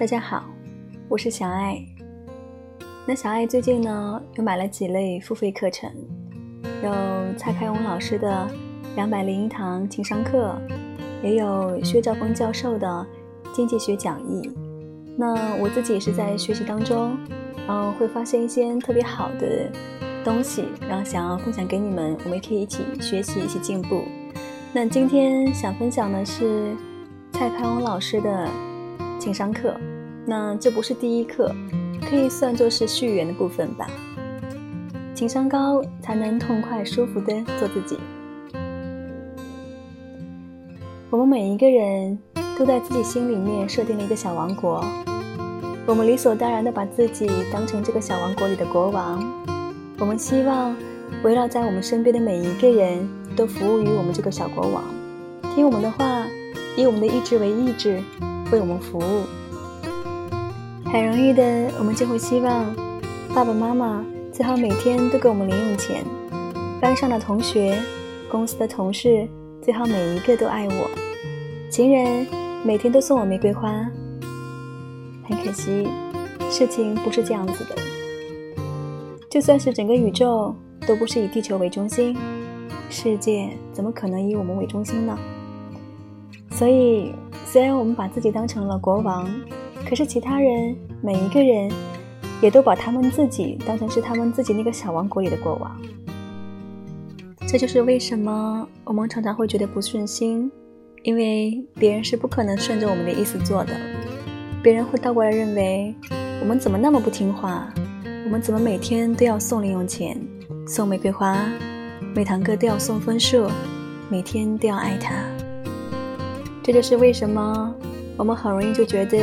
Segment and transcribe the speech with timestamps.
[0.00, 0.42] 大家好，
[1.10, 1.78] 我是小爱。
[3.04, 5.92] 那小爱最近呢，又买了几类付费课程，
[6.82, 6.90] 有
[7.36, 8.48] 蔡开荣老师的
[8.96, 10.58] 两百零一堂情商课，
[11.22, 13.06] 也有薛兆丰教授的
[13.52, 14.50] 经济学讲义。
[15.18, 17.14] 那我自己也是在学习当中，
[17.68, 19.70] 嗯，会发现一些特别好的
[20.24, 24.04] 东西，然后想要分享给你们，我们也可以一起学习，一起进步。
[24.72, 26.74] 那今天想分享的是
[27.32, 28.48] 蔡开荣老师的。
[29.20, 29.76] 情商课，
[30.24, 31.54] 那这不是第一课，
[32.08, 33.86] 可以算作是序言的部分吧。
[35.14, 37.98] 情商高，才能痛快舒服的做自己。
[41.10, 42.18] 我们每一个人
[42.58, 44.82] 都在自己心里面设定了一个小王国，
[45.84, 49.22] 我们理所当然的把自己当成这个小王国里的国王。
[49.98, 50.74] 我们希望
[51.22, 54.82] 围绕在我们身边的每一个人都服务于我们这个小国王，
[55.54, 56.24] 听我们的话，
[56.74, 58.02] 以我们的意志为意志。
[58.52, 59.22] 为我们服务，
[60.90, 62.66] 很容易的，我们就会希望
[63.32, 66.04] 爸爸妈妈最好每天都给我们零用钱，
[66.80, 67.78] 班上的同学、
[68.28, 69.28] 公司的同事
[69.62, 70.90] 最好每一个都爱我，
[71.70, 72.26] 情人
[72.64, 73.70] 每天都送我玫瑰花。
[75.28, 75.86] 很可惜，
[76.50, 77.76] 事情不是这样子的。
[79.30, 80.52] 就算是整个宇宙
[80.88, 82.16] 都不是以地球为中心，
[82.88, 85.16] 世界怎么可能以我们为中心呢？
[86.50, 87.14] 所以。
[87.52, 89.28] 虽然我们把自己当成了国王，
[89.84, 91.68] 可是其他人每一个人
[92.40, 95.76] 也都把他们自己当成是他们自己那个小王国里的国王。
[97.48, 100.48] 这就是为什么我们常常会觉得不顺心，
[101.02, 103.74] 因为别人是不可能顺着我们的意思做的。
[104.62, 105.92] 别人会倒过来认为
[106.40, 107.66] 我们怎么那么不听话，
[108.26, 110.16] 我们怎么每天都要送零用钱、
[110.68, 111.36] 送玫瑰花，
[112.14, 113.50] 每堂课都要送分数，
[114.08, 115.39] 每天都要爱他。
[116.62, 117.74] 这就是为什么
[118.16, 119.18] 我们很容易就觉得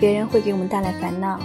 [0.00, 1.38] 别人会给我们带来烦恼，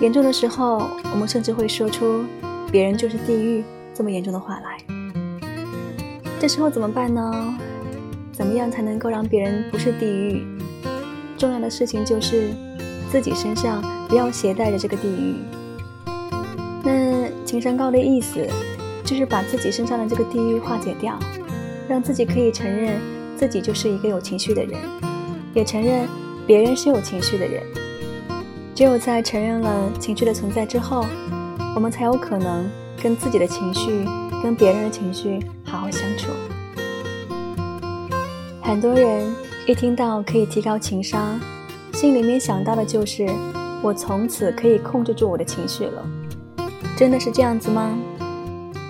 [0.00, 2.24] 严重的时候，我们甚至会说出
[2.72, 3.62] “别人就是地狱”
[3.94, 4.78] 这么严重的话来。
[6.40, 7.54] 这时候怎么办呢？
[8.32, 10.46] 怎么样才能够让别人不是地狱？
[11.36, 12.50] 重要的事情就是
[13.10, 15.34] 自己身上不要携带着这个地狱。
[16.82, 18.46] 那情商高的意思
[19.04, 21.18] 就是把自己身上的这个地狱化解掉，
[21.88, 23.17] 让自己可以承认。
[23.38, 24.80] 自己就是一个有情绪的人，
[25.54, 26.08] 也承认
[26.44, 27.62] 别人是有情绪的人。
[28.74, 31.04] 只有在承认了情绪的存在之后，
[31.76, 32.68] 我们才有可能
[33.00, 34.04] 跟自己的情绪、
[34.42, 36.32] 跟别人的情绪好好相处。
[38.60, 39.32] 很多人
[39.68, 41.40] 一听到可以提高情商，
[41.92, 43.28] 心里面想到的就是
[43.82, 46.04] 我从此可以控制住我的情绪了。
[46.96, 47.96] 真的是这样子吗？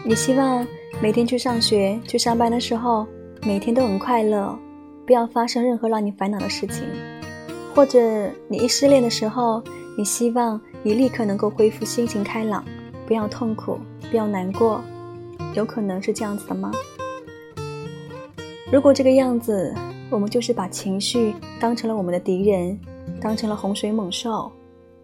[0.05, 0.67] 你希望
[1.03, 3.07] 每天去上学、去上班的时候？
[3.47, 4.59] 每天都很快乐，
[5.07, 6.85] 不要发生任何让你烦恼的事情。
[7.75, 8.01] 或者
[8.49, 9.63] 你一失恋的时候，
[9.97, 12.65] 你希望你立刻能够恢复心情开朗，
[13.07, 13.79] 不要痛苦，
[14.11, 14.81] 不要难过。
[15.55, 16.73] 有可能是这样子的吗？
[18.71, 19.73] 如果这个样子，
[20.11, 22.79] 我们就是把情绪当成了我们的敌人，
[23.21, 24.51] 当成了洪水猛兽，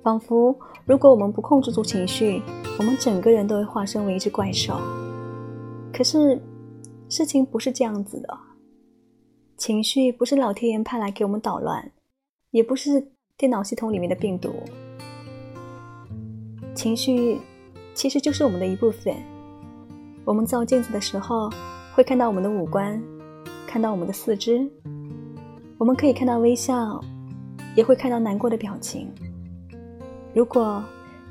[0.03, 2.43] 仿佛如果我们不控制住情绪，
[2.79, 4.75] 我们整个人都会化身为一只怪兽。
[5.93, 6.39] 可是。
[7.17, 8.39] 事情不是这样子的，
[9.57, 11.93] 情绪不是老天爷派来给我们捣乱，
[12.51, 14.53] 也不是电脑系统里面的病毒。
[16.75, 17.39] 情绪
[17.95, 19.15] 其实就是我们的一部分。
[20.25, 21.49] 我们照镜子的时候，
[21.95, 23.01] 会看到我们的五官，
[23.65, 24.69] 看到我们的四肢，
[25.79, 27.01] 我们可以看到微笑，
[27.77, 29.09] 也会看到难过的表情。
[30.35, 30.83] 如果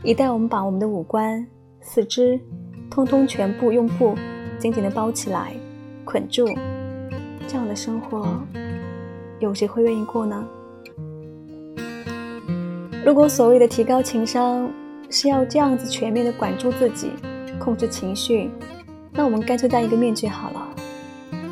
[0.01, 1.45] 一旦我们把我们的五官、
[1.81, 2.39] 四肢，
[2.89, 4.15] 通通全部用布
[4.57, 5.53] 紧紧的包起来，
[6.03, 6.47] 捆住，
[7.47, 8.37] 这样的生活，
[9.39, 10.45] 有谁会愿意过呢？
[13.05, 14.69] 如果所谓的提高情商
[15.09, 17.11] 是要这样子全面的管住自己，
[17.59, 18.49] 控制情绪，
[19.11, 20.67] 那我们干脆戴一个面具好了，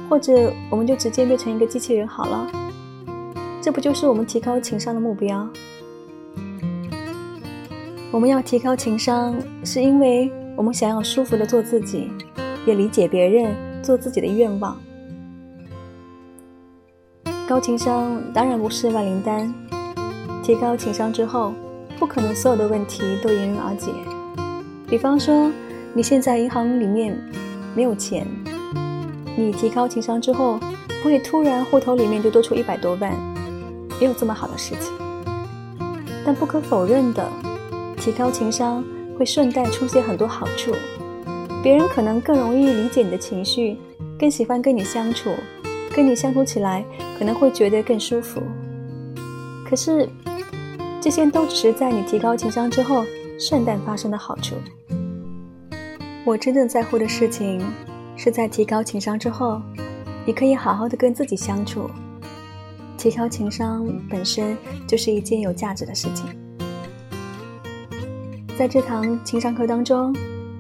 [0.10, 2.48] 或者我们就直接变成一个机器人好了，
[3.62, 5.48] 这不就是我们提高情商的目标？
[8.12, 12.12] 我们要提高情商，是因为我们想要舒服的做自己，
[12.66, 13.71] 也理解别人。
[13.82, 14.80] 做自己的愿望，
[17.48, 19.54] 高情商当然不是万灵丹。
[20.44, 21.54] 提高情商之后，
[22.00, 23.92] 不可能所有的问题都迎刃而解。
[24.88, 25.52] 比方说，
[25.94, 27.18] 你现在银行里面
[27.76, 28.28] 没有钱，
[29.36, 30.60] 你提高情商之后，
[31.02, 33.14] 不会突然户头里面就多出一百多万，
[34.00, 34.94] 没有这么好的事情。
[36.26, 37.28] 但不可否认的，
[37.98, 38.84] 提高情商
[39.18, 40.72] 会顺带出现很多好处。
[41.64, 43.78] 别人可能更容易理解你的情绪，
[44.20, 45.32] 更喜欢跟你相处，
[45.96, 46.84] 跟你相处起来
[47.20, 48.42] 可能会觉得更舒服。
[49.64, 50.10] 可是，
[51.00, 53.06] 这些都只是在你提高情商之后
[53.40, 54.56] 顺带发生的好处。
[56.26, 57.62] 我真正在乎的事情，
[58.16, 59.62] 是在提高情商之后，
[60.26, 61.90] 你可以好好的跟自己相处。
[62.98, 66.26] 提高情商本身就是一件有价值的事情。
[68.58, 70.16] 在这堂情商课当中，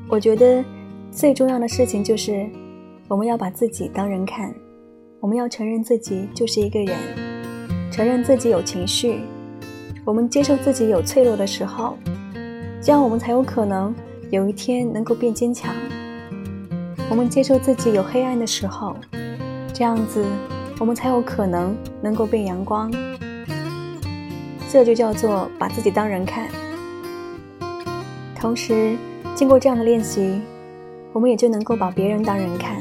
[0.07, 0.63] 我觉得
[1.11, 2.49] 最重要的事情就是，
[3.09, 4.53] 我们要把自己当人看，
[5.19, 6.95] 我们要承认自己就是一个人，
[7.91, 9.19] 承认自己有情绪，
[10.05, 11.97] 我们接受自己有脆弱的时候，
[12.81, 13.93] 这样我们才有可能
[14.29, 15.75] 有一天能够变坚强。
[17.09, 18.95] 我们接受自己有黑暗的时候，
[19.73, 20.25] 这样子。
[20.79, 22.91] 我们才有可能能够变阳光，
[24.67, 26.47] 这就叫做把自己当人看。
[28.35, 28.97] 同时，
[29.35, 30.41] 经过这样的练习，
[31.13, 32.77] 我们也就能够把别人当人看。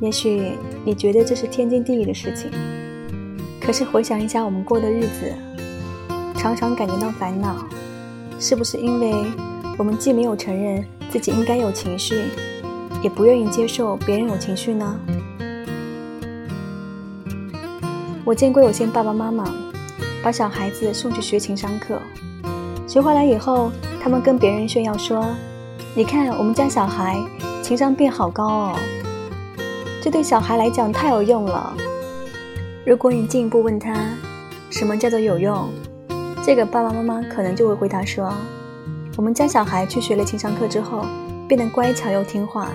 [0.00, 0.52] 也许
[0.84, 2.50] 你觉得这是天经地义的事情，
[3.60, 5.32] 可是回想一下我们过的日子，
[6.36, 7.66] 常常感觉到烦恼，
[8.38, 9.12] 是不是因为
[9.76, 12.14] 我们既没有承认自己应该有情绪，
[13.02, 15.00] 也不愿意接受别人有情绪呢？
[18.24, 19.50] 我见过有些爸爸妈妈
[20.22, 21.98] 把小孩子送去学情商课，
[22.86, 25.26] 学回来以后，他们跟别人炫耀说
[25.94, 27.20] ：“你看，我们家小孩
[27.62, 28.78] 情商变好高哦。”
[30.00, 31.76] 这对小孩来讲太有用了。
[32.86, 33.94] 如果你进一步问他
[34.70, 35.68] 什么叫做有用，
[36.42, 38.32] 这个爸爸妈妈可能就会回答说
[39.18, 41.04] ：“我们家小孩去学了情商课之后，
[41.48, 42.68] 变得乖巧又听话，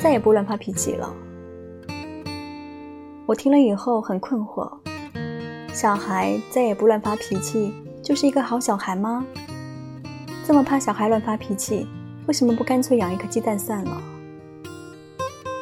[0.00, 1.14] 再也不乱发脾气了。”
[3.26, 4.68] 我听了以后很困惑。
[5.72, 7.72] 小孩再也不乱发脾气，
[8.02, 9.24] 就是一个好小孩吗？
[10.46, 11.86] 这么怕小孩乱发脾气，
[12.26, 14.02] 为什么不干脆养一颗鸡蛋算了？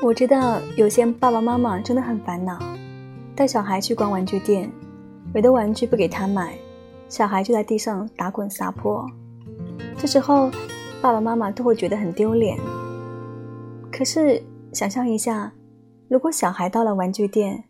[0.02, 2.58] 我知道有些爸爸妈妈真的很烦恼，
[3.34, 4.70] 带小孩去逛玩具店，
[5.34, 6.54] 有的玩具不给他买，
[7.08, 9.06] 小孩就在地上打滚撒泼，
[9.96, 10.50] 这时候
[11.00, 12.58] 爸爸妈妈都会觉得很丢脸。
[13.90, 14.42] 可是
[14.72, 15.52] 想象一下，
[16.08, 17.64] 如果小孩到了玩具店，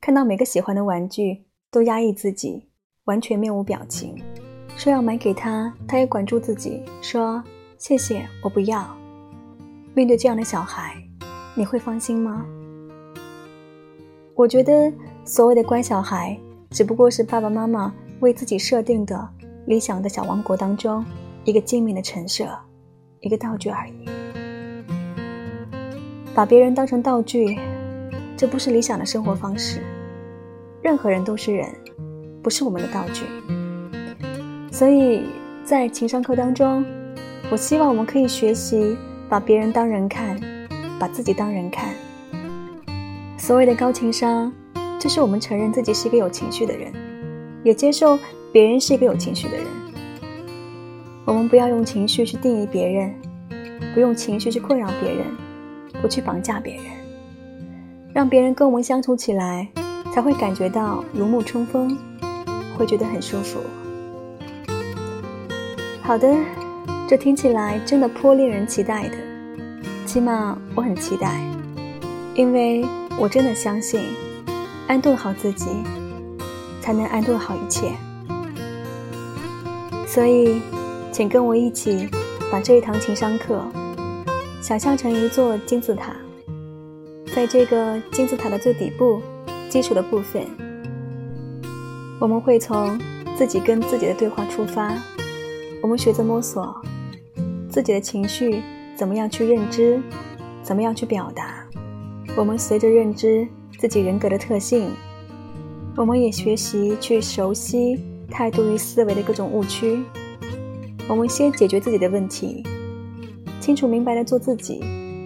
[0.00, 2.68] 看到每个喜欢的玩具，都压抑自己，
[3.04, 4.16] 完全面无表情，
[4.76, 7.42] 说要买给他，他也管住自己，说
[7.78, 8.86] 谢谢，我不要。
[9.94, 10.96] 面对这样的小孩，
[11.54, 12.44] 你会放心吗？
[14.34, 14.92] 我觉得
[15.24, 16.38] 所谓的乖小孩，
[16.70, 19.28] 只不过是爸爸妈妈为自己设定的
[19.66, 21.04] 理想的小王国当中
[21.44, 22.48] 一个精明的陈设，
[23.20, 23.92] 一个道具而已。
[26.34, 27.58] 把别人当成道具，
[28.36, 29.82] 这不是理想的生活方式。
[30.82, 31.68] 任何人都是人，
[32.42, 33.24] 不是我们的道具。
[34.70, 35.24] 所以
[35.64, 36.84] 在情商课当中，
[37.50, 38.96] 我希望我们可以学习
[39.28, 40.38] 把别人当人看，
[40.98, 41.94] 把自己当人看。
[43.38, 44.52] 所谓的高情商，
[44.98, 46.92] 就是我们承认自己是一个有情绪的人，
[47.62, 48.18] 也接受
[48.52, 49.66] 别人是一个有情绪的人。
[51.24, 53.14] 我们不要用情绪去定义别人，
[53.94, 55.24] 不用情绪去困扰别人，
[56.02, 56.84] 不去绑架别人，
[58.12, 59.68] 让别人跟我们相处起来。
[60.12, 61.94] 才会感觉到如沐春风，
[62.78, 63.60] 会觉得很舒服。
[66.00, 66.34] 好的，
[67.08, 69.16] 这听起来真的颇令人期待的，
[70.04, 71.40] 起码我很期待，
[72.34, 72.84] 因为
[73.16, 74.00] 我真的相信，
[74.88, 75.66] 安顿好自己，
[76.80, 77.92] 才能安顿好一切。
[80.04, 80.60] 所以，
[81.12, 82.08] 请跟我一起
[82.50, 83.64] 把这一堂情商课
[84.60, 86.16] 想象成一座金字塔，
[87.32, 89.20] 在这个金字塔的最底部。
[89.68, 90.46] 基础的部分，
[92.20, 92.98] 我们会从
[93.36, 94.94] 自己跟自己的对话出发，
[95.82, 96.74] 我们学着摸索
[97.76, 98.62] 自己的情绪，
[98.94, 100.00] 怎么样去认知，
[100.62, 101.62] 怎么样去表达。
[102.34, 103.46] 我们随着认知
[103.78, 104.88] 自己人格的特性，
[105.94, 110.02] 我们也学习去熟悉态度与思维的各种误区。
[111.06, 112.64] 我们先解决自己的问题，
[113.60, 114.82] 清楚明白的做自己，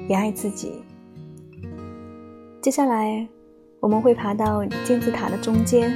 [0.09, 0.83] 也爱自己。
[2.61, 3.28] 接下来。
[3.78, 5.90] 我们会爬到金字塔的中间，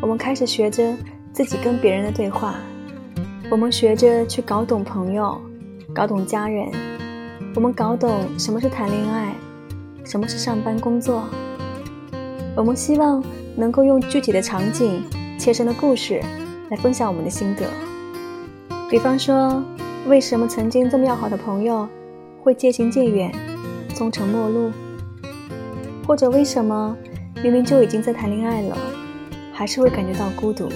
[0.00, 0.96] 我们开始学着
[1.34, 2.54] 自己跟别人的对话，
[3.50, 5.38] 我们学着去搞懂朋友，
[5.96, 6.70] 搞懂家人，
[7.54, 9.32] 我们搞懂什么是谈恋爱，
[10.04, 11.24] 什么是上班工作。
[12.54, 13.24] 我们希望
[13.56, 15.02] 能够用具体的场景、
[15.38, 16.20] 切身的故事
[16.68, 17.64] 来分享我们的心得。
[18.90, 19.62] 比方说，
[20.06, 21.88] 为什么曾经这么要好的朋友
[22.42, 23.32] 会渐行渐远，
[23.94, 24.70] 终成陌路？
[26.06, 26.94] 或者为什么
[27.42, 28.76] 明明就已经在谈恋爱了，
[29.50, 30.68] 还是会感觉到孤独？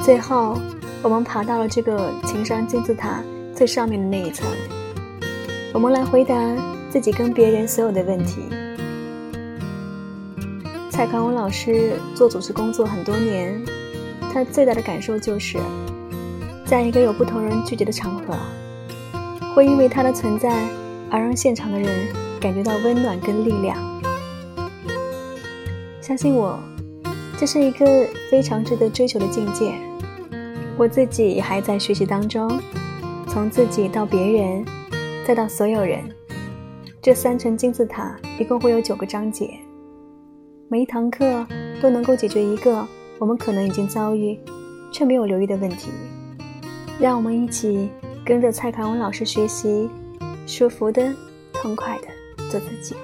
[0.00, 0.58] 最后，
[1.04, 3.22] 我们爬到了这个情商金字塔
[3.62, 4.44] 最上面的那一层，
[5.72, 6.34] 我们来回答
[6.90, 8.42] 自己跟别人所有的问题。
[10.90, 13.62] 蔡康永老师做组织工作很多年，
[14.32, 15.58] 他最大的感受就是，
[16.64, 18.36] 在一个有不同人聚集的场合，
[19.54, 20.50] 会因为他的存在
[21.08, 21.88] 而让现场的人
[22.40, 23.78] 感觉到温暖跟力量。
[26.00, 26.58] 相信我，
[27.38, 29.72] 这是一个非常值得追求的境界。
[30.76, 32.60] 我自己还在学习当中，
[33.32, 34.62] 从自己到别人，
[35.26, 36.04] 再到所有人，
[37.00, 39.58] 这三层金字塔一共会有九个章节，
[40.68, 41.46] 每一堂课
[41.80, 42.86] 都能够解决一个。
[43.18, 44.38] 我们可能已经遭遇，
[44.92, 45.88] 却没有留意的问题。
[47.00, 47.88] 让我们一起
[48.22, 49.88] 跟着蔡凯文老师学习，
[50.46, 51.10] 舒服的、
[51.54, 52.08] 痛快的
[52.50, 52.94] 做自己。